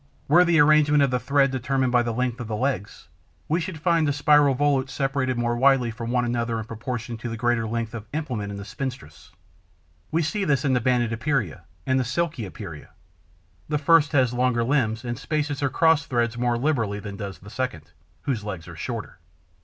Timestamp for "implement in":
8.11-8.57